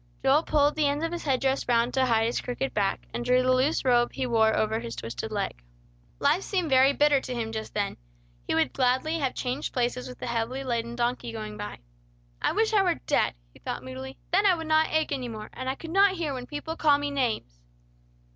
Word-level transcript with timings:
Joel 0.23 0.41
pulled 0.41 0.73
the 0.73 0.87
ends 0.87 1.05
of 1.05 1.11
his 1.11 1.25
head 1.25 1.41
dress 1.41 1.67
round 1.67 1.93
to 1.93 2.07
hide 2.07 2.25
his 2.25 2.41
crooked 2.41 2.73
back, 2.73 3.05
and 3.13 3.23
drew 3.23 3.43
the 3.43 3.51
loose 3.53 3.85
robe 3.85 4.11
he 4.13 4.25
wore 4.25 4.55
over 4.55 4.79
his 4.79 4.95
twisted 4.95 5.31
leg. 5.31 5.61
Life 6.17 6.41
seemed 6.41 6.71
very 6.71 6.91
bitter 6.91 7.21
to 7.21 7.35
him 7.35 7.51
just 7.51 7.75
then. 7.75 7.97
He 8.47 8.55
would 8.55 8.73
gladly 8.73 9.19
have 9.19 9.35
changed 9.35 9.73
places 9.73 10.07
with 10.07 10.17
the 10.17 10.25
heavily 10.25 10.63
laden 10.63 10.95
donkey 10.95 11.31
going 11.31 11.55
by. 11.55 11.81
"I 12.41 12.51
wish 12.51 12.73
I 12.73 12.81
were 12.81 12.95
dead," 12.95 13.35
he 13.53 13.59
thought 13.59 13.83
moodily. 13.83 14.17
"Then 14.31 14.47
I 14.47 14.55
would 14.55 14.65
not 14.65 14.91
ache 14.91 15.11
any 15.11 15.27
more, 15.27 15.51
and 15.53 15.69
I 15.69 15.75
could 15.75 15.91
not 15.91 16.13
hear 16.13 16.33
when 16.33 16.47
people 16.47 16.75
call 16.75 16.97
me 16.97 17.11
names!" 17.11 17.61